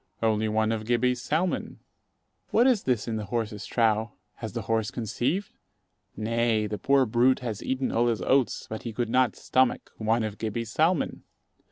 [0.23, 1.79] Only one of Gibbey's salmon.
[2.49, 4.09] What is this in the horse's trough?
[4.37, 5.51] Has the horse conceived?
[6.17, 10.23] Nay, the poor brute has eaten all his oats, but he could not stomach one
[10.23, 11.21] of Gibbey's salmon.